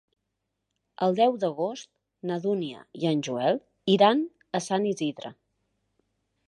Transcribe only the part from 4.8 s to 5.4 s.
Isidre.